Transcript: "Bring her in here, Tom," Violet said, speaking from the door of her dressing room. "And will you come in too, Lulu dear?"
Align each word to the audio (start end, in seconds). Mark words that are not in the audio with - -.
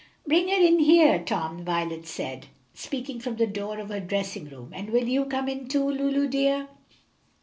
"Bring 0.25 0.47
her 0.47 0.55
in 0.59 0.79
here, 0.79 1.19
Tom," 1.23 1.63
Violet 1.63 2.07
said, 2.07 2.47
speaking 2.73 3.19
from 3.19 3.35
the 3.35 3.45
door 3.45 3.77
of 3.77 3.89
her 3.89 3.99
dressing 3.99 4.49
room. 4.49 4.71
"And 4.73 4.89
will 4.89 5.07
you 5.07 5.25
come 5.25 5.47
in 5.47 5.67
too, 5.67 5.87
Lulu 5.87 6.27
dear?" 6.27 6.69